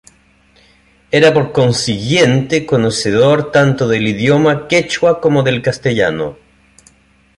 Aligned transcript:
Era 1.11 1.31
por 1.31 1.51
consiguiente, 1.51 2.65
conocedor 2.65 3.51
tanto 3.51 3.87
del 3.87 4.07
idioma 4.07 4.67
quechua 4.67 5.21
como 5.21 5.43
del 5.43 5.61
castellano. 5.61 6.39